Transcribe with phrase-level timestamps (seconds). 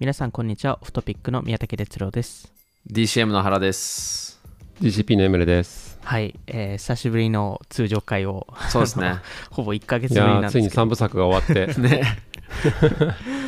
[0.00, 2.50] 皆さんこんにちはオフトピックの宮武哲郎です
[2.90, 4.40] DCM の原です。
[4.80, 5.98] GCP のエムレです。
[6.02, 9.16] はい、えー久しぶりの通常会をそうですね。
[9.52, 12.02] ほぼ1ヶい月ぶりなんやーついにですけど3部作が終わって、 ね。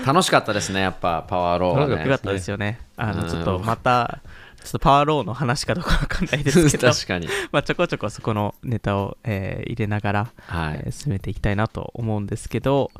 [0.04, 2.02] 楽しかったですね、やっぱパワーローはね。
[2.02, 4.20] よかったですよねあうんのちょっとまた
[4.62, 7.28] ちょっとパワーローの話かどうかわかんないですけど確かに。
[7.50, 10.82] まあちょこちょこそこのネタを、えー入れながら、はい。
[10.84, 12.90] えー進めていきたいなと思うんですけど、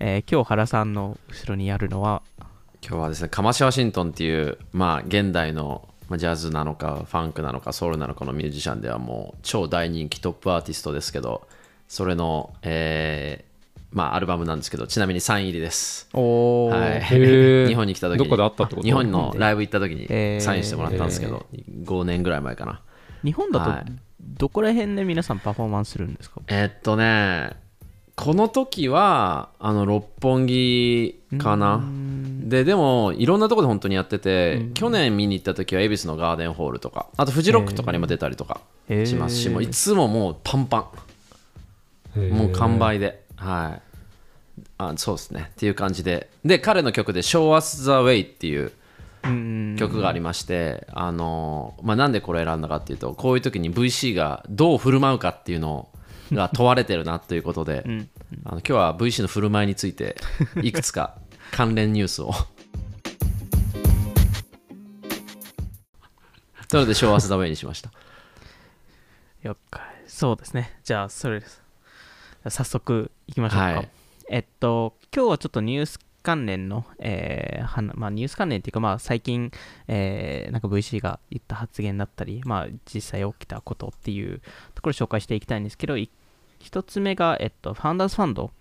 [0.00, 2.22] えー今日原さんの後ろにやるのは
[2.84, 11.46] 今日はですね、カマシ・ワシントンっていう、まあ、現代のまあジャズなのか、ファンクなのか、ソウルなのかのミュージシャンではもう超大人気トップアーティストですけど、
[11.86, 13.52] それの、えー
[13.92, 16.08] まあ、アルバムなんですけど、ちなみにサイン入りです。
[16.12, 18.24] おー、はい、日本に来た時に。
[18.24, 19.32] どこであったってこと日本の？
[19.36, 21.46] ライブ行った時にサインしてもらったんですけど、
[21.84, 22.80] 5年ぐらい前かな。
[23.22, 23.84] 日本だとはい。
[24.20, 26.40] どこら辺で皆さんパフォーマンスするんですか？
[26.48, 27.50] えっとね、
[28.16, 31.84] この時は、あの、六本木かな。
[32.42, 38.60] で、でも、いろんなところで本当にやってて、去年見に行った時は、恵比寿のガーデンホールとか、あと、フジロックとかにも出たりとか
[39.04, 40.90] しますし、もういつももうパンパ
[42.16, 42.28] ン。
[42.30, 43.22] もう完売で。
[43.36, 43.82] はい。
[44.78, 45.50] あそうですね。
[45.52, 46.28] っていう感じで。
[46.44, 48.72] で、彼の曲で、Show Us the Way っていう、
[49.24, 55.88] うん曲がありまして、あのまあ、なんでこれ選んだかっていうとこういう時に VC がどう振る舞うかっていうの
[56.32, 57.84] が問われてるなということで、
[58.44, 60.16] あの今日は VC の振る舞いについて
[60.62, 61.14] いくつか
[61.52, 62.32] 関連ニュースを。
[66.72, 67.92] なので昭和スダウェイにしました。
[69.42, 70.80] 了解そうですね。
[70.82, 71.62] じゃあそれです。
[72.48, 73.88] 早速いきましょうか、はい。
[74.30, 79.50] えっと今日はちょっとニュース関連の、えーはなまあ、ニュース関連っていうか、まあ、最近、
[79.88, 84.40] えーなんか VC が言った発言だったり、まあ、実際起きたことっていう
[84.74, 86.10] ところを紹介していきたいんですけどい
[86.60, 88.52] 一つ目が、えっと、 Founders Fund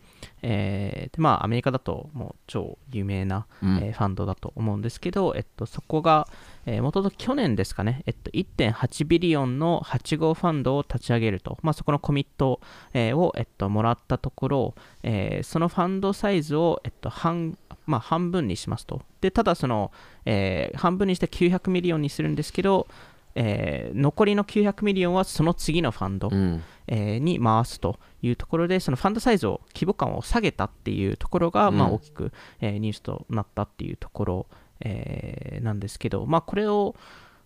[0.44, 6.28] えーでまあ、アメリカだともう超有名な、うんえーファンドだと思うんですけど、えっと、そこが、
[6.66, 12.62] えー、元々去年ですかね、えっと、1.8 billion の8号ファンドを立ち上げると、まあ、そこのコミット、
[12.94, 19.02] えーを、えっと、もらったところ、えーそのファンドサイズを、えっと半まあ、半分にしますと。
[19.22, 19.92] でただその、
[20.26, 22.88] えー半分にして900 million にするんですけど、
[23.36, 26.64] えー残りの900 million はその次のファンド、うん。
[26.88, 31.78] えーに回すというところで、そのファンドサイズを、規模感を下げたっていうところが、うん。
[31.78, 34.48] まあ、大きく、えーニュースとなったっていうところ、
[34.82, 36.96] えーなんですけど、まあ、これを、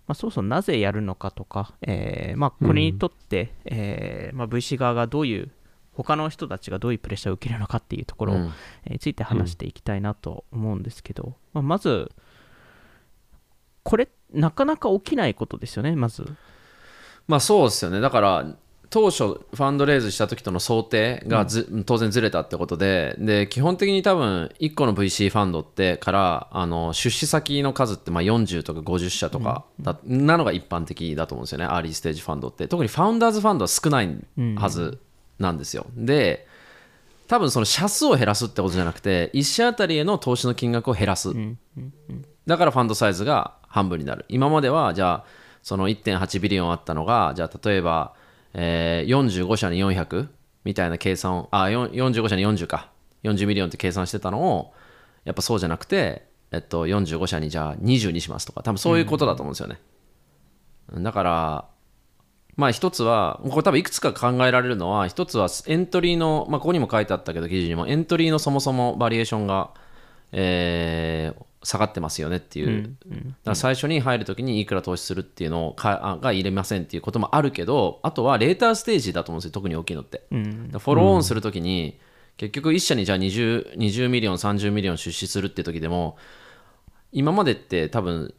[0.07, 5.51] まあ、そもそもなぜやるのかとか、えーまあ、これにとって、えーまあ、VC 側がどういう、
[5.93, 8.33] 他の人たちがどういうプレッシャーを受けるのかっていうところ
[8.85, 12.11] について話していきたいなと思うんですけど、まあ、まず、
[13.83, 16.25] これ、なかなか起きないことですよね、まず。
[17.27, 18.01] まあそうですよね。
[18.01, 18.45] だから
[18.91, 32.67] 当初ファンドレイズした時との想定がず、当然ずれたってことでで基本的に多分1個の VC ファンドってからあの出資先の数ってまあ40とか50社とかだ、なのが一般的だと思うんですよねアーリーステージファンドって。
[32.67, 34.17] 特に Founders Fund は少ない
[34.55, 34.99] はず
[35.39, 36.47] なんですよ、で
[37.27, 41.33] 多分その社数を減らすってことじゃなくて1社あたりへの投資の金額を減らす、
[42.47, 44.25] だからファンドサイズが半分になる。
[44.29, 45.25] 今までは、じゃあ、
[45.63, 48.13] その1.8 billion あったのが、じゃあ、例えば、
[48.53, 50.27] えー45社に400
[50.63, 52.89] みたいな計算を、あ、45社に40か。
[53.23, 54.73] 40 million って計算してたのを、
[55.23, 59.79] やっぱそうじゃなくて、えっと、45社にじゃあ20にしますとか、多分そういうことだと思うんですよね。
[60.93, 61.65] うんだから、
[62.55, 69.71] まあ一つは、これ多分いくつか考えられるのは、一つはエントリーの、まあここにも書いてあったけど、記事にも、エントリーのそもそもバリュエーションが、
[70.31, 80.23] えー下がってますよねっていう、だから最初に入るときにいくら投資するっていうのをかあが入れませんっていうこともあるけど、あとは later stage だと思うんですよ、特に大きいのって。
[80.29, 81.99] follow-onするときに、
[82.37, 86.17] 結局1社にじゃあ 20, 20 million、30 million 出資するって時でも、
[87.11, 88.33] 今までって多分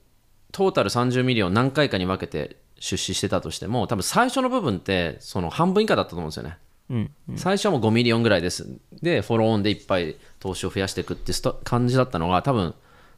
[0.53, 6.59] トータル30 million 何回かに分けて出資してたとしても多分最初の部分ってその半分以下だったと思うんですよね、
[6.91, 8.69] うん最初はもう5 million ぐらいです。
[9.03, 11.33] で follow-on でいっぱい投資を増やしていくって
[11.65, 12.75] 感じだったのが多分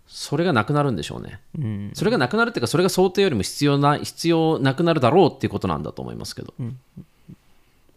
[0.08, 1.90] それがなくなるんでしょうね、うん。
[1.94, 6.54] それがなくなるっていうかそれが想定よりも必要な必要なくなるだろうっていうことなんだと思いますけど、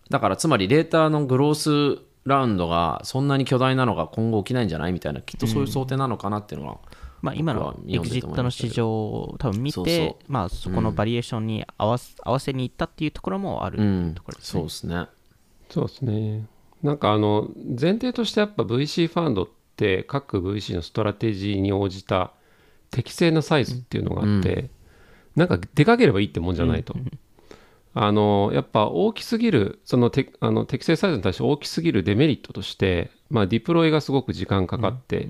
[0.09, 6.77] だからつまり later の growth round がそんなに巨大なのが今後起きないんじゃないみたいなきっとそういう想定なのかなっていうのが、
[7.21, 13.77] まあ、今のエグジットの市場を多分見て、そうそうまあ、そこのバリエーションに合わせ,、合わせに行ったっていうところもある
[14.15, 14.59] ところですね。
[14.59, 15.07] そうですね。
[15.69, 16.45] そうですね。
[16.83, 19.60] なんかあの前提としてやっぱ VC ファンドって
[20.07, 22.33] 各 VC のストラテジーに応じた
[22.91, 24.69] 適正なサイズっていうのがあって、
[25.35, 26.95] なんかでかければいいってもんじゃないと。
[27.93, 35.29] あのやっぱ大きすぎるそのてあの適正サイズに対して大きすぎるデメリットとして、まあ、 deploy がすごく時間かかって、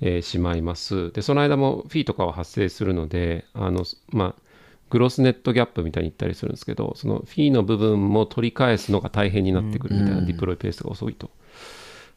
[0.00, 1.12] えーしまいます。
[1.12, 4.42] で、その間もフィーとかは発生するので、あの、まあ、
[4.90, 11.30] グロスネットギャップみたいに言ったりするんですけど、そのフィーの部分も取り返すのが大変になってくるみたいな、うんディプロイペースが遅いと。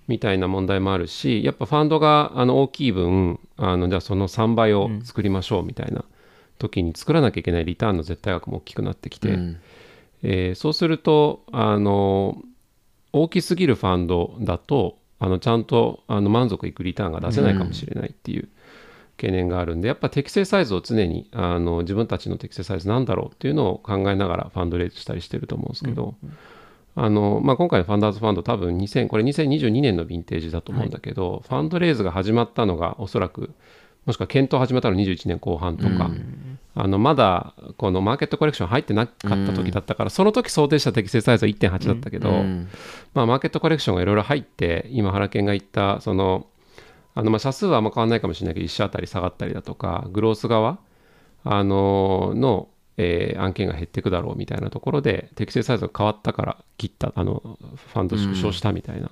[0.09, 6.03] みたいな問題もあるし、やっぱファンドがあの大きい分、あのじゃあその3倍を作りましょうみたいな
[6.57, 9.57] 時に作らなきゃいけないリターンの絶対額も大きくなってきて、うん。
[10.23, 12.41] えーそうするとあの
[13.13, 18.50] 大きすぎるファンドだとあのちゃんとあの満足いくリターンが出せないかもしれないっていう
[19.17, 26.15] 懸念があるんで、やっぱ適正サイズを常にあの自分たちの適正サイズなんだろうっていうのを考えながらファンドレイズしたりしてると思うんですけど、
[26.95, 33.53] あのまあ、今回のファンダーズファンド多分2000これ2022年のヴィンテージだと思うんだけど、ファンドレイズが始まったのがおそらく
[34.06, 36.09] もしくは検討始めたの21年後半とか、
[36.75, 42.68] あのまだこのマーケットコレクション入ってなかった時だったから、その時想定した適正サイズは1.8だったけど、うん。
[43.13, 46.47] まあ、マーケットコレクションがいろいろ入って今原健が言ったその
[47.13, 50.80] あのまあ社数はあんま変わらないかもしれないけど1社あたり下がったりだとかグロース側
[51.44, 52.68] あのの、
[53.01, 57.57] えー案件が減っていくだろうみたいなところで適正サイズが変わったから切ったあの
[57.93, 59.09] ファンド縮小したみたいな、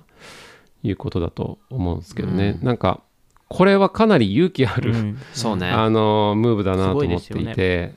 [0.82, 3.00] いうことだと思うんですけどね、なんか
[3.48, 5.18] これはかなり勇気ある、うん。
[5.32, 5.70] そうね。
[5.70, 7.94] あのムーブだなと思っていて、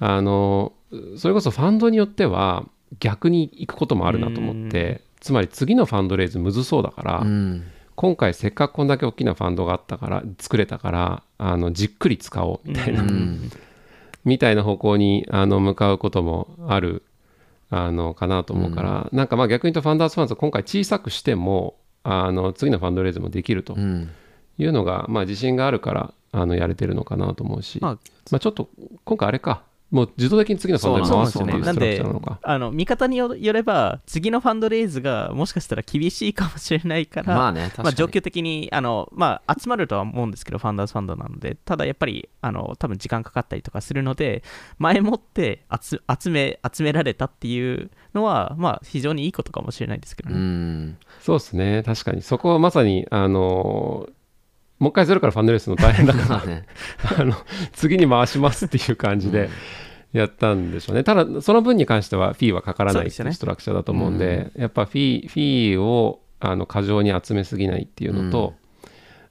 [0.00, 0.72] あの
[1.18, 2.64] それこそファンドによっては
[2.98, 7.64] 逆に行くこともあるなと思ってつまり次のファンドレイズむずそうだから、うん。
[7.96, 13.50] 今回せっかくこんだけ大きなファンドがあったから作れたからあのじっくり使おうみたいな、うん
[14.26, 17.02] みたいな方向にあの向かうこともある
[17.70, 24.10] あのかなと思うから、なんかまあ逆に言うとファンダーズファンズを今回小さくしてもあの次のファンドレイズもできるとうん。
[24.58, 27.92] いうのが、まあ、自信があるからあのやれてるのかなと思うし、まあ
[28.30, 28.68] まあ、ちょっと
[29.04, 29.62] 今回あれか
[29.96, 32.38] もう自動的に次のファンドにそう回すっていうストラクなのか。
[32.42, 44.42] あの見方によよれば次のファンドレイズがもしかしたら厳しいかもしれないから、まあねまあ、状況的にあの、まあ、集まるとは思うんですけど、ファンダーズファンドなので、ただやっぱりあの多分時間かかったりとかするので、
[44.78, 50.38] 前もって集集め集められたっていうのは、まあ、非常にいいことかもしれないですけどうね。
[50.38, 50.98] ん。
[51.20, 51.82] そうですね。
[51.84, 52.20] 確かに。
[52.20, 54.08] そこはまさにあの
[54.78, 56.66] もう一回ゼロからファンドレイスの大変だから まあね。
[57.18, 57.34] あの
[57.72, 59.48] 次に回しますっていう感じで
[60.12, 61.04] やったんでしょうね。
[61.04, 68.54] ただ、その分に関してはフィーはかからないストラクチャーだと思うんで、やっぱフィーフィーをあの過剰に集めすぎないっていうのと、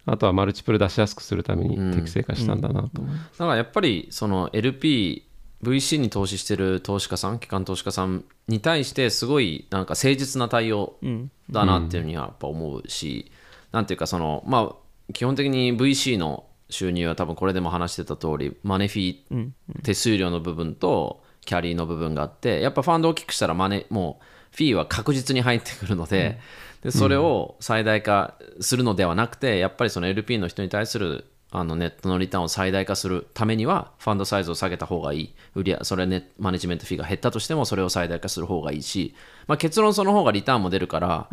[0.05, 3.01] あとはマルチプル出しやすくするために適正化したんだなと。
[3.01, 3.15] 思う。
[3.15, 5.27] だからやっぱりその LP
[5.63, 13.31] VC に投資してる投資家さん機関投資家さんに対してすごいなんか誠実な対応うんだなっていうふうにはやっぱ思うし、
[13.71, 14.75] なんていうかそのまあ
[15.13, 19.51] 基本的に VC の収入は多分これでも話してた通りマネフィー
[19.83, 24.25] 手数料の部分とキャリーの部分があってやっぱファンドを大きくしたらマネもう
[24.55, 26.39] フィーは確実に入ってくるので,、
[26.81, 31.25] でそれを最大化するのではなくてやっぱりその LP の人に対する
[31.57, 35.33] あのネットのリターンを最大化するためにはファンドサイズを下げた方がいい。
[35.55, 39.15] 売り上それねマネジメントフィーが減ったとしてもそれを最大化する方がいいし、
[39.47, 41.29] まあ、結論その方がリターンも出るから、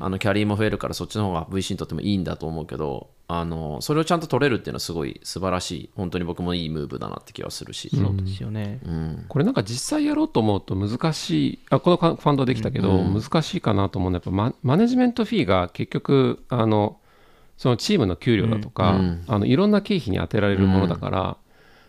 [0.00, 8.80] あのキャリーも増えるからそっちの方が VC にとってもいいんだと思うけどあのそれをちゃんと取れるっていうのはすごい素晴らしい本当に僕もいいムーブだなって気はするし、そうですよね。
[9.28, 16.98] これなんか実際やろうと思うと難しいあこのファンドできたけど、難しいかなと思うのはやっぱママネジメントフィーが結局あの
[17.56, 21.36] そのチームの給料だとか、あのいろんな経費に充てられるものだから、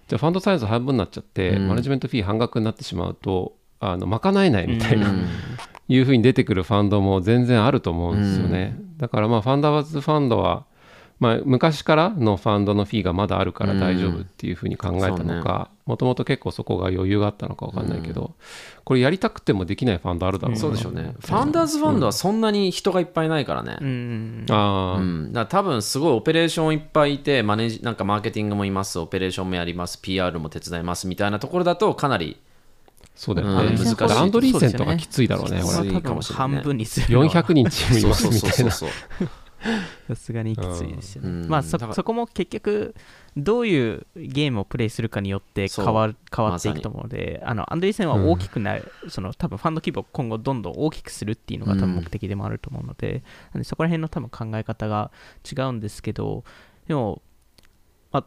[0.07, 5.13] じゃあファンドサイズ半分になっちゃって、マネジメントフィー半額になってしまうとあの賄えないみたいな、
[5.87, 10.65] いうふうに出てくるファンドも全然あると思うんですよね、だからまあファンダーズファンドは
[11.17, 18.31] まあ、昔からのファンドのフィーがまだあるから大丈夫っていうふうに考えたのかもともと結構そこが余裕があったのか分かんないけど、
[18.83, 20.59] これやりたくてもできないファンドあるだろうな。
[20.59, 21.13] そうでしょうね。
[21.19, 24.45] ファンダーズファンドはそんなに人がいっぱいいないからね、うん。
[24.49, 32.37] ああ、うん、だから多分すごいオペレーションいっぱいいてマネージなんかマーケティングもいますオペレーションもやります PR も手伝いますみたいなところだとかなり
[33.15, 33.97] そうだよね、うん難しい。
[33.97, 39.29] ランドリーセンとかきついだろうねそうですよねここれは多分半分にするれのは400人チームいそうますそうそうみたいなそうそう
[40.07, 41.29] さすがにきついですよね。
[41.29, 41.47] うん。
[41.47, 42.95] まあそこも結局
[43.35, 55.11] どういうゲームをプレイするかによって変わる変わっていくと思うので、あのアンドリーセンは大きくなる、その多分ファンド規模を今後どんどん大きくするっていうのが多分目的でもあると思うので、なんでそこら辺の多分考え方が
[55.51, 56.43] 違うんですけど、
[56.87, 57.21] でも、
[58.11, 58.25] まあ、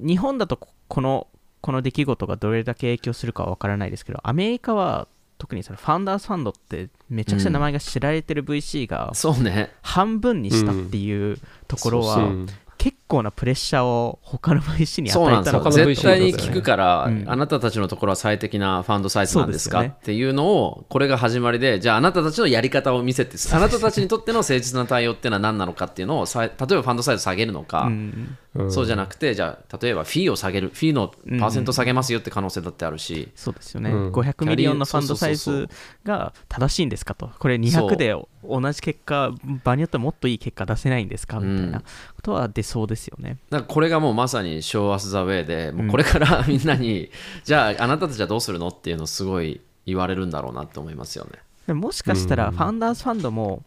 [0.00, 1.26] 日本だとここの
[1.60, 9.72] この出来事がどれだけ影響するかは分からないですけど、アメリカは特にそのファンダーズファンドってめちゃくちゃ名前が知られてる VC がそうね。
[9.82, 12.46] 半分にしたっていうところは、うん
[12.78, 17.24] 結構なプレッシャーを他の VC に与えたのか他の絶対に聞くから、うん。
[17.26, 28.38] あなたたちのところは最適なファンドサイズなんですかっていうのをこれが始まりでじゃああなたたちのやり方を見せてあなたたちにとっての誠実な対応っていうのは何なのかっていうのをさ例えばファンドサイズ下げるのか、うん
[28.70, 34.12] そうじゃなくてじゃあ例えばフィーを下げるフィーのパーセント下げますよって可能性だってあるし、そうですよね、うん。
[34.12, 35.68] 500 million のファンドサイズ
[36.04, 37.90] が正しいんですかと、これそう。
[37.90, 39.32] 200で同じ結果、
[39.64, 41.84] 場によってはもっといい結果出せないんですかみたいなこ
[42.22, 43.38] とは出そうですよね。
[43.50, 47.10] なんかこれがもうまさに Show us the way でもうこれからみんなに、
[47.44, 51.32] じゃああなたたちはどうするのっていうのをすごい言われるんだろうなって思いますよね。
[51.66, 52.52] でももしかしたら、うん。
[52.52, 53.62] ファンダーズファンドも、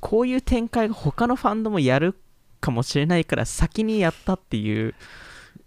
[0.00, 2.16] こういう展開が他のファンドもやる
[2.60, 4.94] かもしれないから、先にやったっていう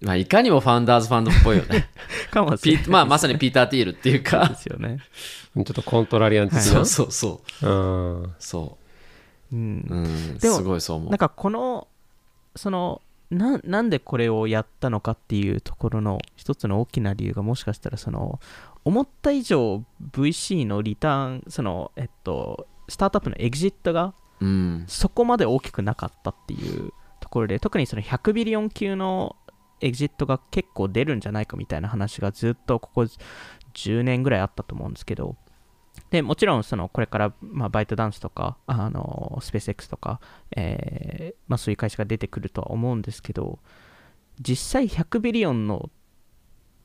[0.02, 1.90] まあ、いかにもファンダーズファンドっぽいよね。
[2.32, 4.56] かもしピれないーまあ、まさにピーター・ティールっていうでか。
[4.56, 5.00] すよね。
[5.56, 7.68] ちょっとコントラリアン的なそうそうそう。
[7.68, 8.78] うんそ
[9.52, 9.94] うんう。
[9.96, 10.02] う
[10.36, 10.38] ん。
[10.38, 11.18] でもすごいそう思うなん。
[11.18, 11.88] かこの
[12.56, 18.40] そのななんでこれをやったのかっていうところの一つの大きな理由がもしかしたらその
[18.86, 24.86] 思った以上 VC のリターンそのえっとスタートアップのエグジットがうん。
[24.88, 29.36] そこまで大きくなかったっていうところで特にその100ビリオン級の
[29.82, 33.08] エグジットが結構出るんじゃないかみたいな話がずっとここ
[33.74, 35.36] 10年ぐらいあったと思うんですけど
[36.12, 40.20] でもちろんそのこれから、まあ、バイトダンスとかあのスペース X とか、
[40.56, 43.60] えーまあ、そういう会社が出てくるとは思うんですけど
[44.40, 45.90] 実際100ビリオンの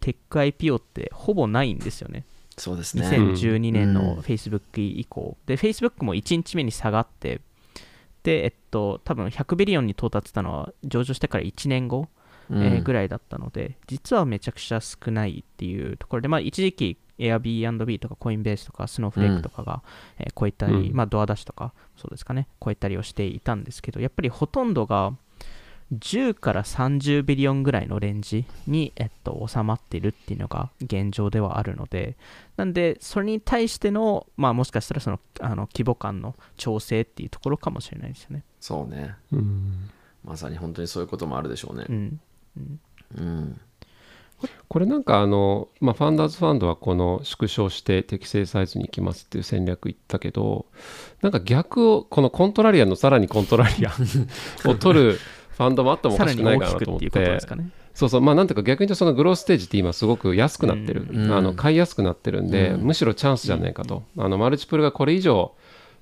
[0.00, 3.06] テック IPO ってほぼないんですよねそうですね。
[3.08, 7.40] 2012年うんの Facebook 以降、で Facebook も1日目に下がって
[8.23, 12.08] でえっと多分100ビリオンに到達したのは上場してから1年後、
[12.50, 12.62] うん。
[12.62, 19.82] えーぐらいだったので実はめちゃくちゃ少ないっていうところで、まあ、一時期 Airbnb とかコインベースとかスノーフレークとかが、
[20.18, 20.96] えー超えたり、うん。
[20.96, 25.14] まあ、ドアダッシュとかそうですかね超えたりをしていたんですけどやっぱりほとんどが
[25.98, 32.16] 10から30ビリオンぐらいのレンジに、えっと、収まっているっていうのが現状ではあるので
[32.56, 38.44] なんでそれに対しての、まあ、もしかしたらそのあの規模感の調整っていうところかもしれないですよね。
[38.60, 39.14] そうね。
[39.32, 39.90] うん
[40.24, 41.92] まさに本当にそういうこともあるでしょうねう。
[41.92, 42.20] ん
[43.18, 43.60] うん。
[44.68, 50.66] これなんかあの、まあ、ファンダーズファンドはこの縮小して適正サイズに行きますっていう戦略言ったけど
[51.22, 55.18] なんか逆をこのコントラリアンのさらにコントラリアンを取る
[55.56, 57.40] ファンドもあってもおかしくないかなと思って。
[57.94, 58.96] そうそうまあなんていうか逆に言う。
[58.96, 60.04] とそのグロースステージって今す。
[60.04, 61.32] ごく安くなってる、うん。
[61.32, 62.80] あの買いやすくなってるんで、うん。
[62.82, 65.52] むしろチャンスじゃないかと、あのマルチプルがこれ以上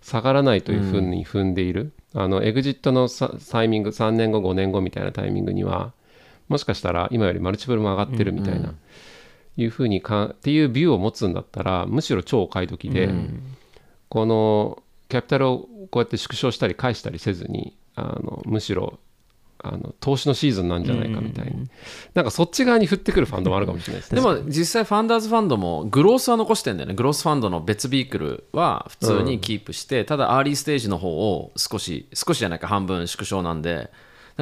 [0.00, 5.92] 下がらないというふうに踏んでいる、あのエグジットのさタイミング3年後5年後みたいなタイミングには
[6.48, 8.76] もしかしたら今よりマルチプルも上がってるみたいな、うん。
[9.58, 13.42] いうふうにかっていうビューを持つんだったらむしろ超買い時で、うん。
[14.08, 18.98] このキャピタルをこうやって縮小したり返したりせずにあのむしろ
[19.64, 21.68] あの投資のシーズンなんじゃないかみたいに、
[22.14, 24.20] なんかそっち側に振ってくるファンドもあるかもしれないですね。
[24.20, 26.94] でも実際ファンダーズファンドもグロースは残してんだよね。
[26.94, 33.90] グロースファンドの別ビークルは普通にキープして、ただアーリーステージの方を少し少しじゃないか半分縮小なんで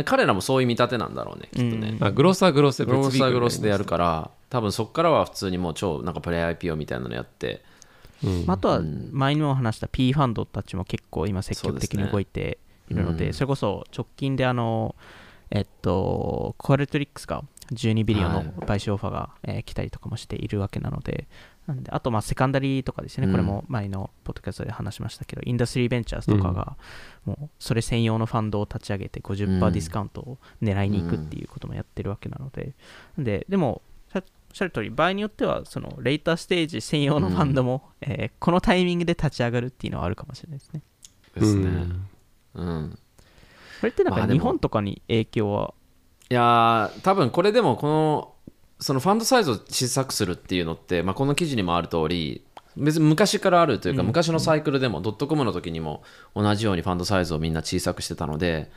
[0.05, 7.63] 彼らもそういう見立てなんだろうねきっとね、あグロースはグロースでグロースはグロースでやるるから多分そこからは普通にもう超なんかプレイ IPO みたいなのやって。
[8.47, 12.59] まああとは前にも話した P ファンドたちも結構今積極的に動いて
[12.91, 13.33] いるので、うん。
[13.33, 14.95] それこそ直近であの、
[15.51, 17.43] えっと、コアルトリックスが
[17.73, 18.53] 12ビリオンのはい。
[18.67, 21.29] 買収オファーが、えー来たりとかもしているわけなので、
[21.67, 23.33] なんであとまあセカンダリーとかですね、うん。
[23.33, 26.77] これも前のポッドキャストで話しましたけど、インダストリーベンチャーズとかが、
[27.25, 32.75] もうそれ専用のファンドを立ち上げて50%うんディスカウントを狙いに行くっていうこともやってるわけなので、
[33.19, 33.83] ででも、
[34.13, 40.83] さおっしゃる通り、場合によっては、そのレーターステージ専用のファンドも、えーこのタイミングで立ち上がるっていうのはあるかもしれないですね。
[41.37, 41.63] ですね。
[41.67, 42.09] うん、
[42.55, 42.61] こ
[43.83, 44.39] れってなんまあでも。
[44.39, 45.75] か日本とかに影響は、
[46.31, 48.35] いやー多分これでもこの
[48.79, 52.45] そのファンドサイズを小さくするっていうのって、まあ、この記事にもある通り
[52.77, 56.03] 別に昔からあるというか、昔のサイクルでもドットコムの時にも
[56.35, 58.71] 同じようにファンドサイズをみんな小さくしてたので、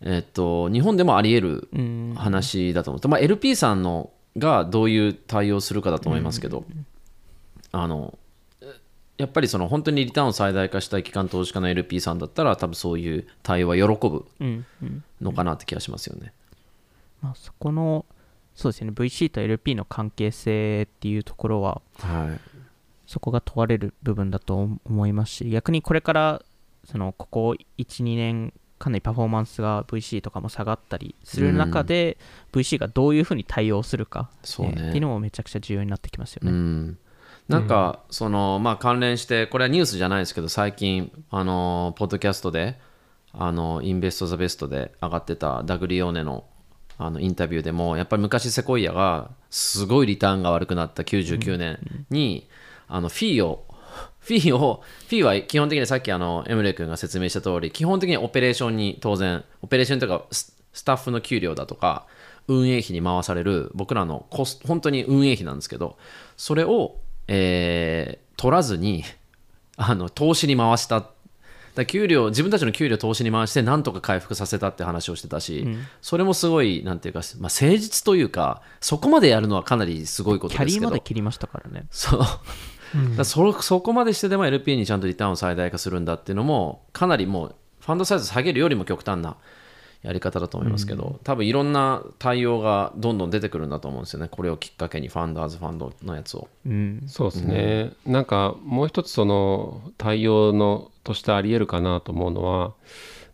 [0.00, 2.14] えっと日本でもあり得うん。
[2.14, 6.64] る話だと思って、まあ、LP さんのがどういう対応するかだと思いますけど、
[7.70, 8.18] あの
[9.16, 15.04] やっぱりその本当にリターンを最大化したい機関投資家の LP さんだったら多分そういう対応は喜ぶうんうん。
[15.20, 16.32] のかなって気がしますよね。
[17.22, 18.04] まあ、そこの、
[18.54, 22.40] そうですね、VC と LP の関係性っていうところは、はい。
[23.06, 26.42] そこが問われる部分だと思いますし、逆にこれから、
[26.84, 32.18] そのここ1、2年、かなりパフォーマンスが VC とかも下がったりする中で、
[32.52, 34.74] VC がどういうふうに対応するか、そうね。
[34.76, 36.52] えーっていうのもめちゃくちゃ重要になってきますよね。
[36.52, 36.98] うん、
[37.48, 42.78] なんか、そのまあ関連してこれはニュースじゃないですけど最近あのポッドキャストで
[43.32, 46.44] あのインベスト・ザ・ベストで上がってたダグリオーネの
[46.96, 52.48] あのインタビューでもやっぱり昔セコイアがすごいリターンが悪くなった99年に、
[52.86, 53.66] あのフィーを
[54.20, 62.06] フィーをフィーは基本的にさっきあのエムレ君が説明した通り基本的にオペレーションに当然オペレーションとかススタッフの給料だとか
[62.48, 65.96] 運営費に回される僕らのコス本当に運営費なんですけど
[66.36, 66.96] それを、
[67.28, 69.04] えー取らずに
[69.76, 71.06] あの投資に回した。
[71.74, 75.66] だ給料自分たちの給料を投資に回してなんとか回復させたって話をしてたし、
[76.00, 81.86] それもすごいなんていうか、まあ、誠実というかそこまでやるのはかなりすごいことキャリーですけどまで切りましたからね。
[81.90, 82.20] そう。
[82.20, 82.30] だか
[83.18, 89.36] らそそこまでしてでも LP にちゃんとリターンを最大化するんだっていうのもかなりもうファンドサイズ下げるよりも極端な
[90.04, 94.28] やり方だと思いますけど、多分いろんな対応がどんどん出てくるんだと思うんですよね。
[94.30, 96.48] これをきっかけにファンダーズファンドのやつを。
[96.66, 97.02] うん。
[97.06, 102.74] そうですね、なんかもう一つその対応のとしてありえるかなと思うのは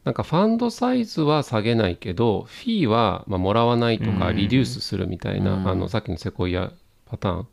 [0.04, 6.72] なんかファンドサイズは下げないけどフィーはまあもらわないとかリデュースするみたいな、あのさっきのセコイア
[7.06, 7.48] パターン。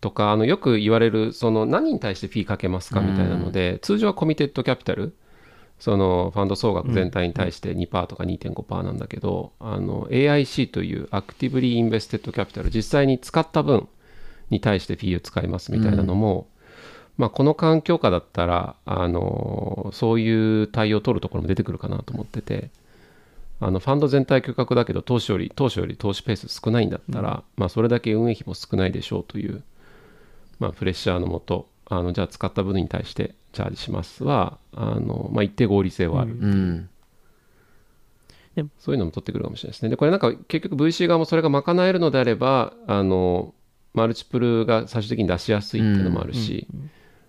[0.00, 5.14] とかあのよく言われるその何に対してフィーかけますかみたいなので、通常は committed capital
[5.82, 13.88] そのファンド総額全体に対して2%とか2.5%なんだけど、あの AIC という actively invested capital 実際に使った分
[14.48, 16.46] に対してフィーを使いますみたいなのも、
[17.18, 22.70] まあ、この環境下だったらあのそういう対応を取るところも出てくるかなと思ってて
[23.58, 29.64] あのファンド全体巨額だけど当初より当初より投資ペース少ないんだったら、まあ、それだけ運営費も少ないでしょうという、
[30.60, 36.88] まあ、プレッシャーのもとあのじゃあ使った分に対してチャージしますはあの、まあ、一定合理性はある、うん。
[38.78, 39.88] そういうのも取ってくるかもしれないですね。
[39.88, 43.54] で、これなんか結局 VC 側もそれが賄えるのであれば、あの、
[43.94, 46.66] マルチプルが最終的に出しやすいっていうのもあるし、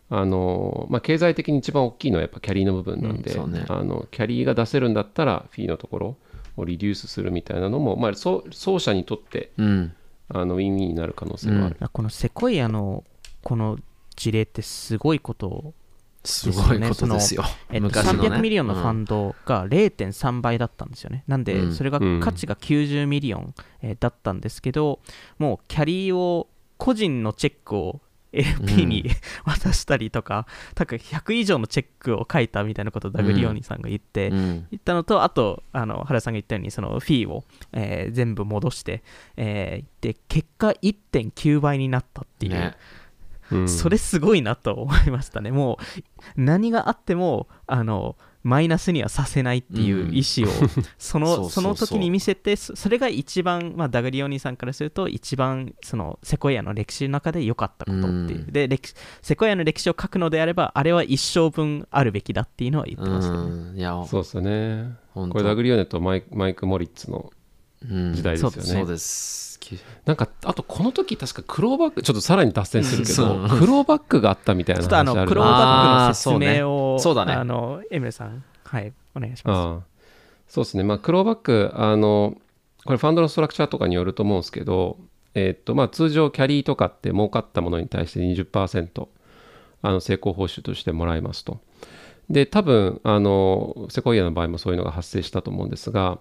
[0.10, 3.66] あの、まあ、経済的に一番大きいのはやっぱキャリーの部分なんで、うんね。
[3.68, 6.18] あの、キャリーが出せるんだったら、フィーのところ
[6.58, 9.94] をリデュースするみたいなのも、まあ、そう奏者にとって、うん。
[10.30, 11.78] あの、ウィンウィンになる可能性はある。
[11.92, 13.04] この Sequoia の
[13.44, 13.78] この
[14.16, 15.74] 事例ってすごいこと
[16.24, 17.44] すごいことですよ。
[17.70, 18.30] えっと、昔のね。
[18.30, 21.24] 300 million のファンドが0.3倍だったんですよね。
[21.28, 21.74] なんで、うん。
[21.74, 25.00] それが価値が90 million、えーだったんですけど、
[25.38, 28.02] もうキャリーを、個人のチェックを
[28.34, 29.10] AP に、
[29.46, 34.68] 渡したりとか、多分100以上のチェックを書いたみたいなことを Doug Leone さんが言って、うん。
[34.72, 39.04] 言ったのと、あと、あの原さんが言ったように、そのフィーを、えー全部戻して、
[39.38, 42.76] えーで、結果1.9倍になったっていう。
[43.52, 43.70] ねうん。
[43.70, 45.52] それすごいなと思いましたね。
[45.52, 45.78] も
[46.38, 58.52] う何があってもあのマイナスにはさせないっていう意思を、 そのその時に見せてそそれが一番、まあ、ダグリオニさんからすると一番そのセコイアの歴史の中で良かったことっていう、うん。
[58.52, 63.40] で歴史セコイアの歴史を書くのであればあれは一生分あるべきだっていうのは言ってましたね。
[63.40, 63.78] うん。
[63.78, 64.04] いや。
[64.08, 64.98] そうですよね。
[65.14, 67.43] これダグリオネとマイマイク・モリッツのうん
[67.88, 68.62] 時代ですよね。
[68.62, 69.44] そうです。
[69.64, 73.46] きなんかあとこの時確かクローバックちょっとさらに脱線するけど、う。
[73.46, 77.34] んクローバックがあったみたいなちょっとあ話あるのクローバックの説明をそうだね。
[77.34, 78.44] あのエムレさん。
[78.66, 79.80] はいお願いしまああ。
[80.48, 80.84] そうですね。
[80.84, 82.38] まあクローバックあの
[82.86, 84.98] これファンドのストラクチャーとかによると思うんですけど
[85.36, 89.08] えーっとまあ通常キャリーとかって儲かったものに対して20%
[89.82, 91.60] あの成功報酬としてもらえますと。
[92.30, 96.20] で多分あのセコイアの場合もそういうのが発生したと思うんですが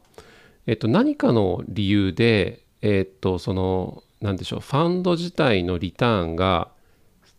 [0.67, 6.69] えっと、何かの理由で、えっと、その、なんでしょう、ファンド自体のリターンが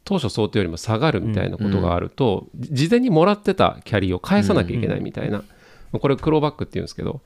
[0.03, 5.43] 当初想定よりも下がるみたいなことがあると、じ事前にもらってたキャリーを返さなきゃいけないみたいな、
[5.91, 7.21] これクローバックっていうんですけど、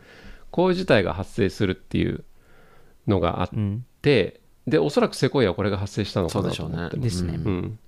[0.52, 2.24] こういう事態が発生するっていう
[3.08, 3.56] のがあっす。
[3.56, 7.04] うんて、で、おそらくセコイアはこれが発生したのかなとそうでしょうね思ってます。
[7.04, 7.40] ですね。
[7.44, 7.80] うん、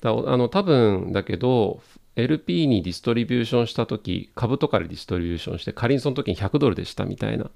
[0.00, 1.80] だあの多分だけど
[2.16, 7.50] LP にディストリビューションした時株とかでディストリビューションして仮にその時に100ドルでしたみたいな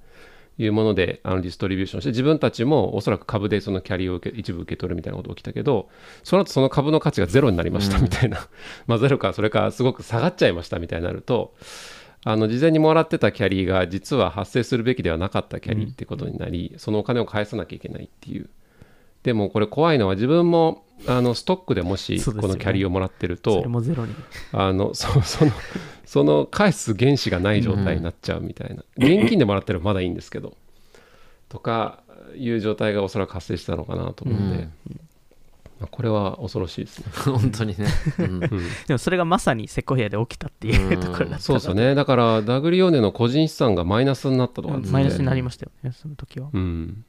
[0.59, 5.89] いうものであのディストリビューションして自分たちもおそらく株でそのキャリーを受け一部受け取るみたいなことが起きたけど
[6.23, 8.47] その後その株の価値がゼロになりましたみたいな、
[8.87, 11.55] まあゼロかそれかすごく下がっちゃいましたみたいになると
[12.25, 18.51] あの事前にもらってたキャリーが実は発生するべきではなかったキャリーってことになり、そのお金を返さなきゃいけないっていう
[19.23, 24.15] でもこれ怖いのは自分もあのストックでもしこのキャリーをもらってるそとれもゼロに。
[24.53, 25.53] あのそ その
[26.05, 30.57] その返す原資がない状態になっちゃうみたいな、 現金でもらってればまだいいんですけど
[31.49, 32.03] とか
[32.37, 34.69] いう状態がおそらく発生したのかなと思うんで、
[35.79, 37.07] まあこれは恐ろしいですね。
[37.25, 37.87] 本当にね、
[38.19, 38.41] うん。
[38.41, 38.49] で
[38.89, 41.95] もそれがまさにセコイアで起きたっていうところだったそうですよね。
[41.95, 46.51] だからダグリオーネの個人資産がマイナスになったとかっつってマイナスになりましたよね、その時は。
[46.53, 47.05] うん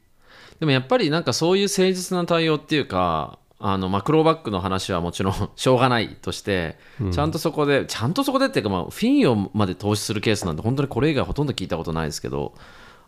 [0.62, 6.80] でもやっぱりなんかそういう誠実な対応っていうかあのまあ、クローバックの話はもちろん しょうがないとして、
[7.12, 12.56] ちゃんとそこで、ちゃんとそこでっていうか、まあ、フィンをまで投資するケースなんて、本当にこれ以外ほとんど聞いたことないですけど、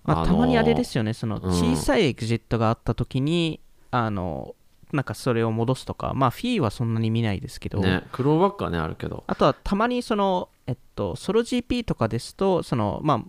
[0.03, 4.53] まあ、のたまにあれですよね、その小さいエグジットがあった時に、あの
[4.91, 13.23] なんかそれを戻すとか、まあ、フィーはそんなに見ないですけど、ね、クローバックはね、あるけど、あとはたまにその、えっと、ソロ GP とかですと、そのまあ、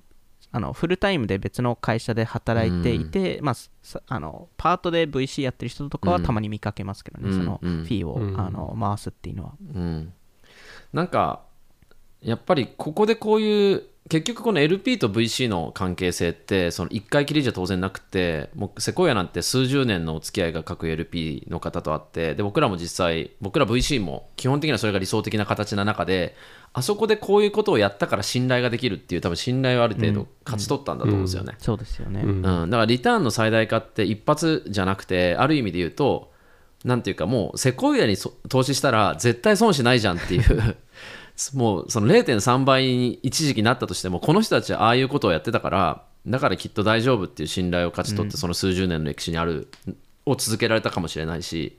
[0.56, 7.82] あのフルタイムで別の会社で働いていて、まあ、さあのパートで VC やってる人とかはたまに見かけますけどね、うんそのフうん。
[7.82, 8.40] ィーを、うん。
[8.40, 9.54] あの回すっていうのは。
[9.74, 10.12] うん、
[10.92, 11.42] なんか、
[12.24, 26.34] やっぱりここでこういう、結局この LP と VC の関係性って、その1回きりじゃ当然なくて、もうセコイアなんて数十年のお付き合いが各 LP の方とあって、で僕らも実際、僕ら VC も基本的にはそれが理想的な形な中で、
[26.74, 31.54] あそこでこういうことをやったから信頼ができるっていう、多分信頼をある程度勝ち取ったんだと思うんですよね。
[31.58, 32.20] そうですよね。
[32.22, 36.32] うんうん、だからリターンの最大化って一発じゃなくてある意味で言うと
[36.84, 40.76] なんていうかもうセコイアにそ投資したら絶対損しないじゃんっていう
[41.55, 49.68] もうその0.3倍に一時期なったとしてもこの人たちはああいうことをやってたからだからきっと大丈夫っていう信頼を勝ち取ってその数十年の歴史にある
[50.27, 51.77] を続けられたかもしれないし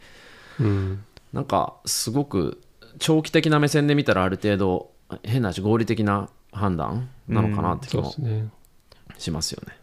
[0.59, 1.03] うん。
[1.33, 2.61] なんかすごく
[2.99, 4.91] 長期的な目線で見たらある程度
[5.23, 8.13] 変な話合理的な判断なのかなって気も
[9.17, 9.77] しますよね。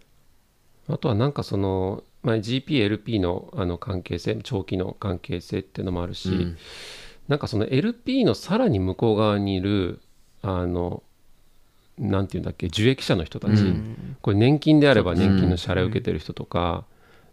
[0.88, 6.56] あとはなんかその、まあ、GPLP のあの関係性長期の関係性っていうのもあるし、うん
[7.28, 10.00] なんかその LP のさらに向こう側にいる
[10.42, 11.02] あの
[11.98, 14.16] なんていうんだっけ受益者の人たち、うん。
[14.22, 16.84] これ年金であれば年金の支払いを受けてる人とか、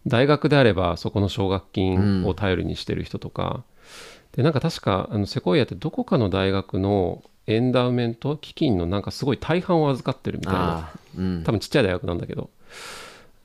[0.05, 3.63] 大学であればそこの奨学金を頼りにしてる人とか、
[4.33, 10.91] でなんか確かあのセコイアってどこかの大学のエンダウメント基金のなんかすごい大半を預かってるみたいな。
[11.43, 12.49] 多分ちっちゃい大学なんだけど。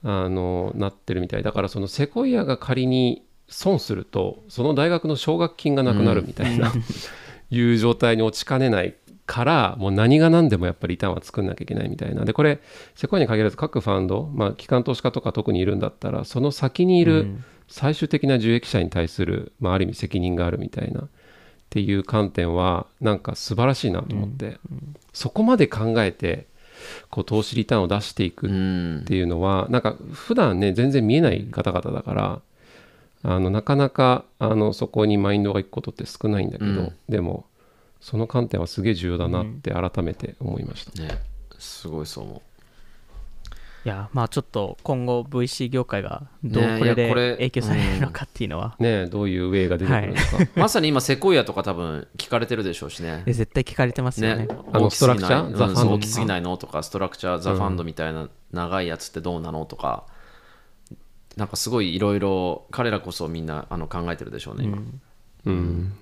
[0.06, 1.42] あのなってるみたい。
[1.42, 6.72] だからそのセコイアが仮に損するとその大学の奨学金がなくなるみたいな、
[7.50, 8.94] いう状態に落ちかねない
[9.26, 12.24] からもう何が何でもやっぱりリターンは作んなきゃいけないみたいな。
[12.24, 12.60] でこれ
[12.94, 17.36] セコイアに限らず各ファンド、まあ、機関投資家とか特にいるんだったらその先にいる
[17.68, 21.08] 最終的な受益者に対する、まあ、ある意味責任があるみたいなっ
[21.70, 24.58] ていう観点はなんか素晴らしいなと思って、
[25.12, 26.46] そこまで考えて
[27.10, 32.40] こう投資リターンを出していくうんっていうのはなんか普段ね全然見えない方々だから
[33.24, 36.92] あのなかなかあのそこにマインドがいくことって少ないんだけど、うん。
[37.08, 37.46] でも
[38.00, 41.18] その観点はすげえ重要だなって改めて思いました、ね
[41.58, 42.42] すごいそう思
[43.86, 50.20] いや、まあちょっと今後 VC 業界がどうねこれで影響されるのかっていうのは、ねえどういうウェイが出てくるのか、
[50.56, 53.22] うまさに今セコイアとか多分聞かれてるでしょうしね。
[53.26, 54.46] で絶対聞かれてますよね。
[54.46, 55.18] ねあの大きすぎない。
[55.18, 55.56] ストラクチャー？
[55.56, 60.06] ファンド大きすぎないのとかストラクチャーザファンドみたいな長いやつってどうなのとか
[61.36, 64.78] なんかすごいいろいろ彼らこそみんなあの考えてるでしょうね今、
[65.46, 65.92] うん。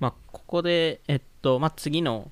[0.00, 2.30] まあここで、えっと、まあ次の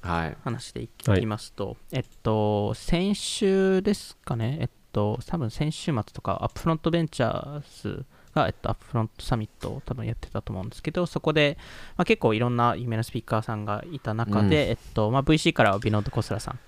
[0.00, 11.58] はい話でいはいきますと、えっと、先週ですかね、えっと、多分先週末とか、アップフロントベンチャーズが、えっと、アップフロントサミットを多分やってたと思うんですけど、そこで、
[11.96, 14.52] まあ、結構いろんな有名なスピーカーさんがいた中で、うん。
[14.52, 16.58] えっとまあ、VC からはビノード・コスラさん、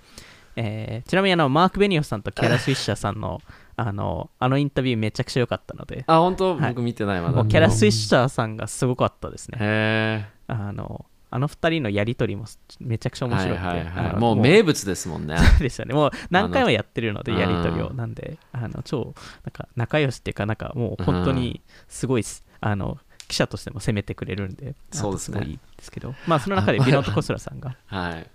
[0.55, 3.41] えーちなみにあのマーク・ベニオフさんとキャラ・スウィッシャーさんの
[3.75, 6.69] あのあのインタビューめちゃくちゃ良かったので、あ本当、はい。
[6.69, 7.33] 僕見てないまだ。
[7.35, 9.57] もうキャラ・スウィッシャーさんがすごかったですね。
[9.59, 12.45] へあのあの二人のやりとりも
[12.81, 14.15] めちゃくちゃえ面白くて、はいはいはい。
[14.17, 15.37] もう名物ですもんね。
[15.59, 15.93] ですよね。
[15.93, 17.87] もう何回もやってるので、やりとりを。
[17.87, 22.97] うんなんで、あの超なんか仲良しっていうか、なんかもう本当にすごいす、あの
[23.29, 25.41] 記者としても攻めてくれるんで、そうですね。
[25.45, 28.27] いいいですけど、まあその中でビノート・コスラさんが、はい。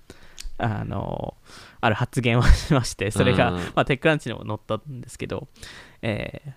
[0.59, 1.35] あの
[1.81, 3.57] ある発言をしまして、それが、うん。
[3.57, 5.49] まあ、テックランチにも載ったんですけど、
[6.03, 6.53] えー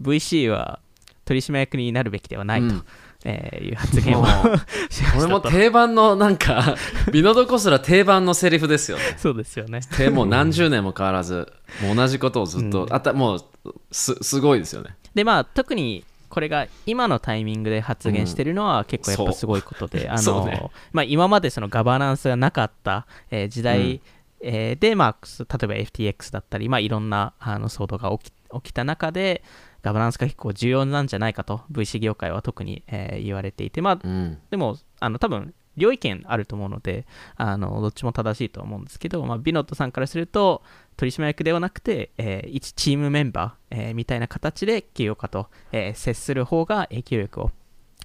[0.00, 0.80] VC は
[1.24, 2.84] 取締役になるべきではないと、うん。
[3.24, 5.40] えーいう発言をもうしまこれも。
[5.40, 6.76] 定番のなんか
[7.12, 9.02] ビノドコスラ定番のセリフですよね。
[9.16, 9.80] そうですよね。
[9.98, 11.52] でもう何十年も変わらず
[11.82, 12.94] もう同じことをずっと、うん。
[12.94, 13.44] あたもう
[13.90, 14.96] すすごいですよね。
[15.14, 20.70] でまあ特にこれが今のタイミングで発言してるのは結構やっぱすごいことで、あのそうね。
[20.92, 24.00] まあ、今までそのガバナンスがなかった、えー時代、うん
[24.40, 29.42] えーで、まあ、す例えば FTX だったり、まあ、いろんなあの騒動が起き起きた中で
[29.82, 34.38] ガバナンスが結構重要なんじゃないかと VC 業界は特に、えー言われていて、まあ、うん。
[34.50, 40.62] でもあの多分両意見あると思うのであのどっちも正しいと思うんですけど、まあ、ビノットさんからすると
[40.96, 47.50] 取締役ではなくて、えー一チームメンバー、えーみたいな形で起業家と、えー接する方が影響力を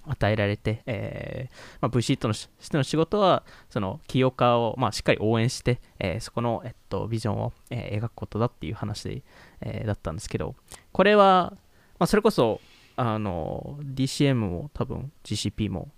[0.06, 9.22] 与えられて、えーまあ、VC とのししての仕事はその起業家を、まあ、しっかり応援して、えーそこの、えっと、ビジョンを、えー描くことだっていう話で、
[9.60, 10.54] えーだったんですけど
[10.92, 11.52] これは、
[11.98, 12.60] まあ、それこそ
[12.96, 15.88] あの DCM も多分 GCP も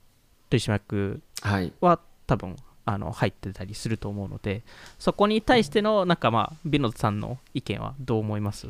[0.49, 1.21] 取締役
[1.81, 4.63] は多分あの入ってたりすると思うので
[4.99, 8.69] そこに対してのなんかまあ Vinod さんの意見はどう思います？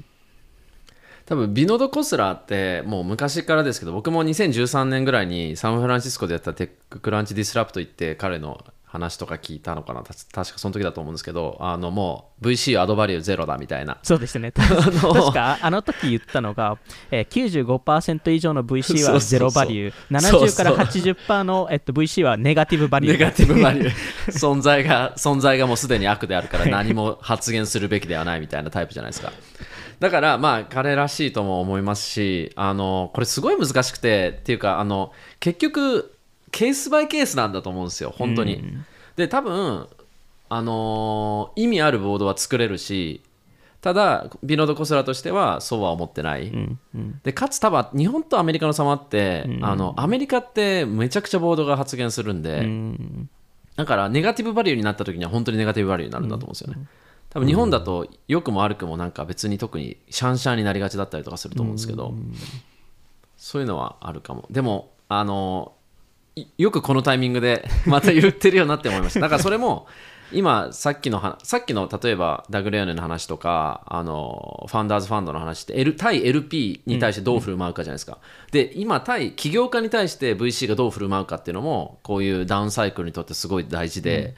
[1.27, 10.03] 多分 Vinod Khosla ってもう昔からですけど僕も2013年ぐらいにサンフランシスコでやった TechCrunch Disrupt 行って彼の話とか聞いたのかな。
[10.03, 13.99] た確かその時だと思うんですけどあのもう VC add value ゼロだみたいな。
[14.05, 14.53] そうですね。
[14.55, 16.79] 確かあの時言ったのが、
[17.11, 20.17] えー、95%以上の VC はゼロバリュー。
[20.17, 23.13] 70から80%の、えっと、VC はネガティブバリュー。
[23.15, 23.93] ネガティブバリュー。
[24.31, 29.33] 存在が存在がもうすでに悪であるから何も発言するべきではないみたいなタイプじゃないですか
[30.01, 36.15] だからまあ彼らしいとも思いますしあのこれすごい難しくてっていうかあの結局
[36.53, 38.63] ケースバイケースなんだと思うんですよ本当に、
[39.17, 39.89] で多分
[40.49, 43.23] あのー意味あるボードは作れるし
[43.81, 47.21] ただビノード・コスラとしてはそうは思ってない、うんうん。
[47.23, 49.65] でかつ多分日本とアメリカの差もあって、うん。
[49.65, 53.31] あのアメリカってめちゃくちゃボードが発言するんで、うん。
[53.77, 56.89] だからネガティブバリューになった時には本当にネガティブバリューになるんだと思うんですよね。
[57.37, 62.15] 多分日本だと良くも悪くもなんか別に特にシャンシャンになりがちだったりとかすると思うんですけど、
[63.37, 64.47] そういうのはあるかも。
[64.51, 65.75] でも、あの、
[66.35, 69.21] いよくこのタイミングで また言ってるようになって思いました。
[69.21, 69.87] だからそれも
[70.33, 78.19] 今さっきの話さっきの例えばダグレアネの話とかあのファンダーズファンドの話って L 対 LP に対してどう振る舞うかじゃないですか、
[78.51, 84.35] で今対起業家に対して VC がどう振る舞うかっていうのもこういうダウンサイクルにとってすごい大事で、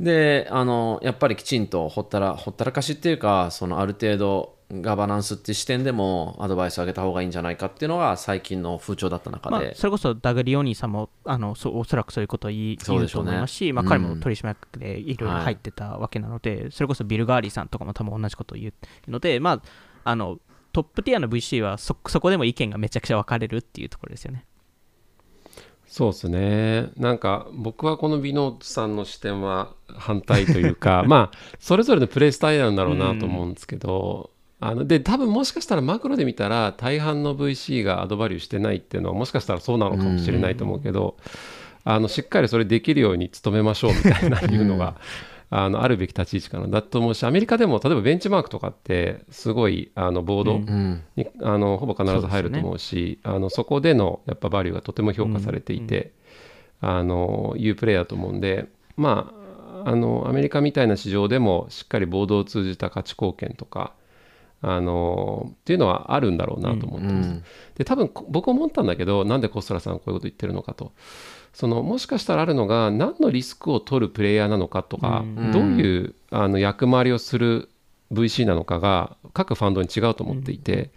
[0.00, 18.72] であのやっぱりきちんとほったらほったらかしっていうかそのある程度ガバナンスっていう視点でもアドバイスを上げた方がいいんじゃないかっていうのが最近の風潮だった中で、まあ、それこそダグリオニーさんもあのそうおそらくそういうことを言い言うと思いますし、まあ、うん彼も取締役でいろいろ入ってたわけなので、それこそビル・ガーリーさんとかも多分同じことを言
[19.08, 19.62] うので、まあ、
[20.04, 20.38] あの
[20.72, 24.46] トップティアの VC はそそこでも意見がめちゃくちゃ分かれるっていうところですよね。
[25.90, 26.90] そうですね。
[26.96, 41.16] なんか僕はこのビノートさんの視点は反対というか まあそれぞれのプレイスタイルなんだろうなと思うんですけど、あので多分もしかしたらマクロで見たら大半の VC がアドバリューしてないっていうのはもしかしたらそうなのかもしれないと思うけど、
[41.82, 44.94] あのしっかりそれできるように努めましょうみたいな いうのが、
[45.52, 46.68] あのあるべき立ち位置かな。
[46.68, 51.02] だと思うしアメリカでも例えばベンチマークとかってすごいあのボードうん。
[51.16, 56.12] にあのほぼ必ず入ると思うしそあのそこでのやっぱバリューがとても評価されていて、
[56.80, 59.34] あのいうプレーだと思うんでま
[59.84, 63.92] ああのアメリカみたいな市場でもしっかりボードを通じた価値貢献とか
[64.62, 67.28] あのっていうのはあるんだろうなと思ってます。
[67.28, 67.44] うん。
[67.76, 70.92] で多分こ僕思ったんだけどなんでコストラさんこういうこと言ってるのかと
[71.52, 75.52] そのもしかしたらあるのが何のリスクを取るプレイヤーなのかとか、うん。
[75.52, 77.68] どういうあの役回りをする
[78.12, 80.90] VC なのかが各ファンドに違うと思っていて、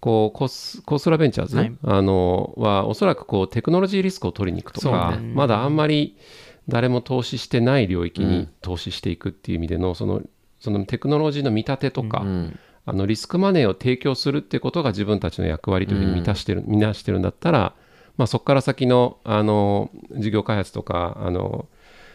[0.00, 1.72] こうコスコストラベンチャーズ、はい。
[1.82, 6.16] あのはおそらくこうテクノロジーリスクを取りに行くとか、まだあんまり
[6.68, 10.22] 誰も投資してない領域に投資していくっていう意味でのその
[10.60, 12.58] そのテクノロジーの見立てとか、うん。
[12.84, 17.74] あのリスクマネーを提供するってことが自分たちの役割というふうに満たしてる、見なしてるんだったら、
[18.18, 21.66] まあ、そこから先のあの事業開発とかあの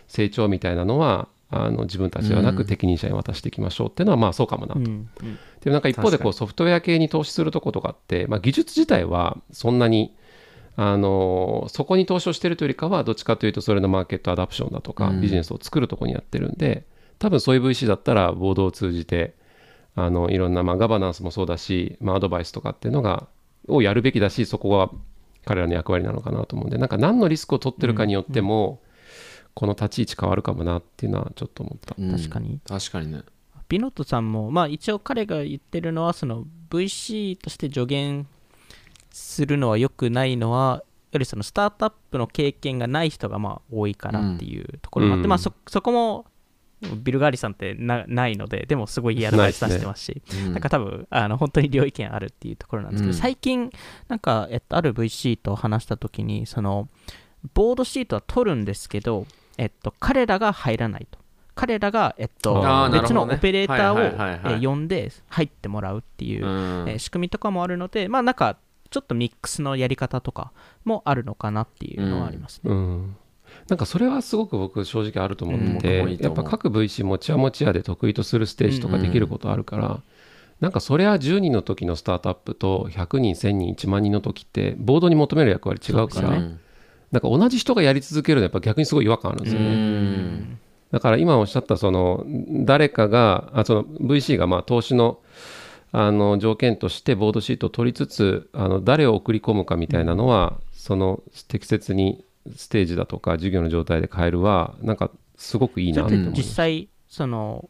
[0.07, 4.79] 成長みたいなのはあの自分たちではなく適任者に渡していきましょうっていうのはまあそうかもなと。
[4.79, 4.85] うん。
[4.85, 5.09] うん
[5.63, 10.13] でもなんか一方でこうソフトウェア系に投資するとことかって、まあ、技術自体はそんなに
[10.75, 15.21] あのそこに投資をしてるというよりかはどっちかというとそれのマーケットアダプションだとか、うん。
[15.21, 16.85] ビジネスを作るとこにやってるんで
[17.17, 19.35] 多分そういう VC だったらボードを通じて
[19.95, 23.27] あのいろんなまあガバナンスもそうだし、まあ、アドバイスとかっていうのが
[23.69, 24.89] をやるべきだしそこが
[25.45, 28.81] 彼らの役割なのかなと思うんでなんか何のリスクを取ってるかによっても、
[29.53, 31.95] この立ち位置変わるかもなっていうのはちょっと思った。
[31.97, 32.11] うん。
[32.11, 32.59] 確かに。
[32.67, 33.21] 確かにね。
[33.69, 38.27] ビノットさんも、まあ、一応彼が言ってるのはその VC として助言
[39.11, 45.29] するのは良くないのはよりそのスタートアップの経験がない人がまあ多いからっていうところもあって、うん。
[45.29, 46.25] まあ、そそこも
[47.03, 50.53] ビル・ガーリさんってなないのででもすごいいいアドバイス出してますしうん。
[50.53, 53.19] なんか多分あの本当に両意見あるっていうところなんですけど、うん。
[53.19, 53.71] 最近
[54.07, 56.87] なんか、えっと、ある VC と話した時にその
[57.53, 59.25] ボードシートは取るんですけど、
[59.57, 61.19] えっと、彼らが入らないと。
[61.55, 62.55] 彼らが、えっと
[62.91, 66.49] 別のオペレーターを呼んで入ってもらうっていう、う
[66.85, 66.89] ん。
[66.89, 68.57] えー仕組みとかもあるのでまあなんか
[68.93, 70.51] ちょっとミックスのやり方とか
[70.83, 72.71] もあるのかなっていうのはありますね。
[72.71, 73.15] うん、
[73.69, 76.23] なんかそれはすごく僕正直あると思ってうんて、う。
[76.23, 80.01] やっぱ各 VC 持ち屋持ち屋で得意とするステージとかできることあるから、
[80.59, 89.67] なんかそれは10人の時のスタートアップと100人1000人1万人の時ってボードに求める役割違うからなんか同じ人がやり続けるのはやっぱ逆にすごい違和感あるんですよね。
[89.67, 90.59] うん。
[90.91, 92.25] だから今おっしゃったその
[92.65, 95.19] 誰かがあその VC がまあ投資の
[95.91, 106.17] あの条件としてボードシートを取りつつあの誰を送り込むかみたいなのは、その適切にステージだとか授業の状態で変えるはなんかすごくいいなって。
[106.31, 107.69] 実際、その、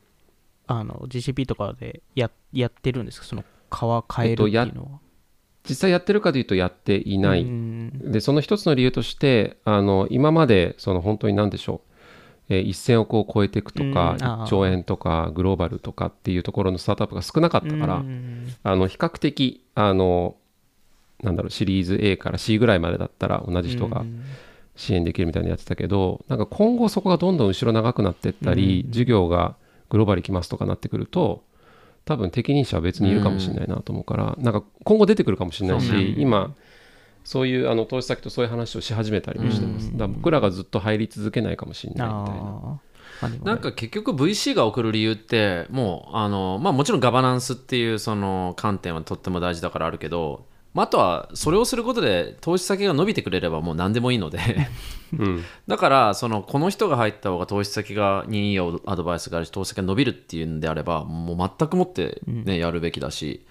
[0.67, 3.25] あの、GCP とかでややってるんですか？
[3.25, 4.99] その、川変えるっていうのは。
[5.67, 8.11] 実際やってるかというとやっていない、うん。
[8.11, 11.81] でその一つの理由としてあの今までその本当に何でしょ
[12.49, 13.95] う、えー一線をこう超えていくとか、うん。
[13.95, 14.43] あー。
[14.43, 18.47] 1兆円とかグローバルとかっていうところのスタートアップが少なかったから、うん。
[18.63, 20.35] あの比較的あの
[21.21, 24.21] なんだろうシリーズ A から C ぐらいまでだったら同じ人がうん
[24.75, 29.55] 支援できるみたいなのやってたけどなんか今後そこがどんどん後ろ長くなっていったり、うん授業が
[29.89, 31.43] グローバル行きますとかなってくると
[32.05, 36.53] 多分適任者は別にいるかもしれないなと思うから、なんか今後出てくるかもしれないし、今
[37.23, 42.79] そういうあの投資先とそういう話をし始めたりもしてます、うんだから僕らがずっと入り続けないかもしれないみたいな。
[43.43, 54.39] なんか結局 VC が送る理由ってもうあの、まあ、もちろんガバナンスっていうその観点はとっても大事だからあるけど、まあ、あとはそれをすることで投資先が伸びてくれればもう何でもいいので。
[55.17, 55.43] うん。
[55.67, 63.45] だからそのこの人が入った方が投資先がにいいアドバイスがあるし投資先が伸びるっていうんであればもう全くもって、ねやるべきだし。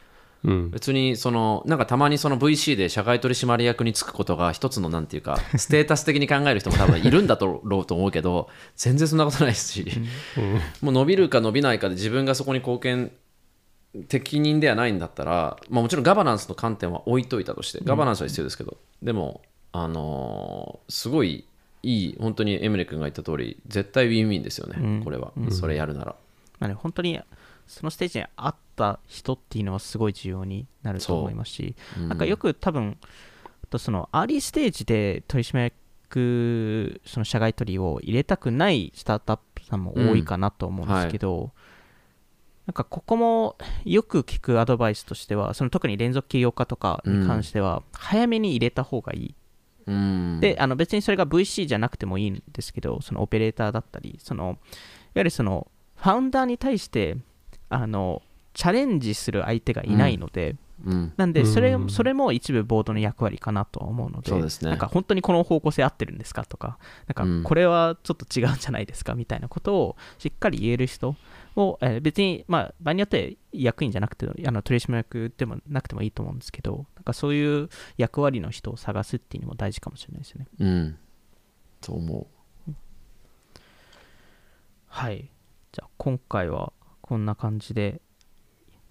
[0.44, 0.70] うん。
[0.70, 9.87] 別にそのなんかたまにその VC で社外取締役に就くことが一つのなんていうかステータス的に考える人も多分いるんだろうと思うけど全然そんなことないですし、
[10.80, 13.12] もう伸びるか伸びないかで自分がそこに貢献
[14.09, 21.46] 適任ではないんだったら、まあ、もちろんガバナンスの観点は置いといたとしてガバナンスは必要ですけど、でもあのーすごい
[21.83, 25.05] いい本当にエムレ君が言った通り絶対ウィンウィンですよね、うん。
[25.05, 26.14] これは、それやるなら。
[26.61, 27.20] まあね、本当に
[27.66, 32.00] そのステージにあった人っていうのはすごい重要になると思いますし、う。
[32.00, 32.96] んなんかよく多分、
[33.64, 41.50] あとそのアーリーステージで取締役、その社外取りを入れたくないスタートアップさんも多いかなと思うんですけど、
[42.66, 49.35] なんかここもよく聞くアドバイスとしては、その特に連続起業家とかに関しては、早めに入れた方がいい。
[49.87, 50.38] うん。
[50.40, 54.57] であの別にそれが VC じゃなくてもいいんですけどそのオペレーターだったりそのいわ
[55.16, 57.16] ゆるそのファウンダーに対して
[57.68, 58.22] あの
[58.55, 61.12] チャレンジする相手がいないので、うん。
[61.16, 61.90] なんでそれうん。
[61.90, 64.70] それも一部ボードの役割かなとは思うのでそうですね。
[64.70, 66.79] なんか本当にこの方向性合ってるんですかとか
[67.14, 67.40] なうん。
[67.40, 71.16] んかこれはちょっと違うんじゃないですかみたいなことをしっかり言える人
[71.56, 80.46] を、えー別に、まあ、場合によって役員じゃなくてあの取締役でもなくてもいいと思うんですけどなんかそういう役割の人を探すっていうのも大事かもしれないですよね。
[80.60, 80.98] うん
[81.80, 82.26] と思
[84.86, 85.30] はい。
[85.72, 88.00] じゃあ今回はこんな感じで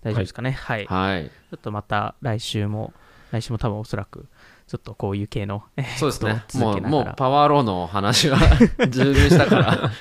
[0.02, 0.52] 大丈夫ですかね？
[0.52, 0.84] はい。
[0.84, 2.94] うはいちょっとまた来週も、
[3.32, 4.28] 来週も多分おそらく、
[4.68, 8.38] ちょっとこういう系の、えーそうですねもうもうパワーローの話は
[8.90, 9.92] 十分したから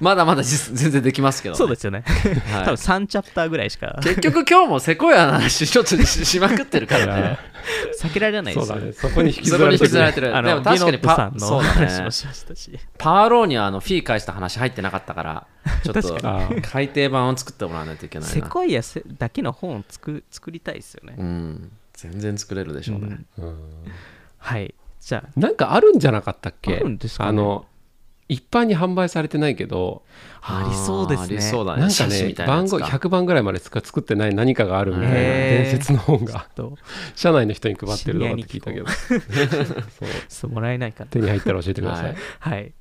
[0.00, 2.04] まだまだ実全然できますけど、ね、そうですよね。
[2.06, 2.64] はい。
[2.64, 3.98] 多分3チャプターぐらいしか。
[4.02, 7.38] 結局今日もセコヤの話ちょっとししまくってるからね。
[8.00, 8.92] 避けられないですよそうだね。
[8.92, 9.92] そこに引きずられてる。
[9.92, 11.86] れてるでも確かにビノップさんのパそうだね。
[11.86, 12.78] 話もしましたし。
[12.98, 15.46] パワーローにはあのフィー返した話入ってなかったから
[15.84, 16.02] ちょっと
[16.62, 18.34] 改訂版を作ってもらわないといけないな。
[18.34, 21.14] セコイアせだけの本を作作りたいですよね。
[21.18, 21.72] うん。
[21.94, 23.44] 全然作れるでしょうね、うん。
[23.44, 23.58] うん。
[24.38, 24.74] はい。
[25.00, 26.76] じゃなんかあるんじゃなかったっけ？
[26.76, 27.30] あるんですかね。
[27.30, 27.66] あの
[28.32, 30.02] 一般に販売されてないけど
[30.40, 31.36] あ、ありそうですね。
[31.36, 36.76] ありそうだねなんかね番号100番ぐらいまでしか作ってない何かがあるみたいな伝説の本がと
[37.14, 38.86] 社内の人に配ってるとかって聞いたけど
[40.28, 41.10] そうもらえないかな。
[41.10, 42.74] 手に入ったら教えてください、はいはい。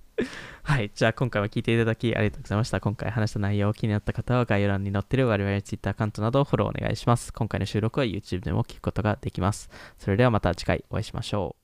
[0.64, 0.92] はい。
[0.94, 2.80] じゃあ、今回は聞いていただきありがとうございました。
[2.80, 7.34] 今回話した内容気になった方は概要欄に載っている我々の Twitter アカウントなどをフォローお願いします。
[7.34, 9.70] 今回の収録は YouTube でも聞くことができます。
[9.98, 11.61] それではまた次回お会いしましょう。